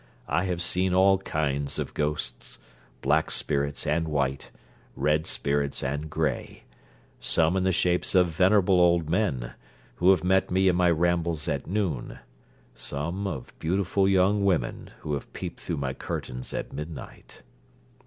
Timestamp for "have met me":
10.09-10.67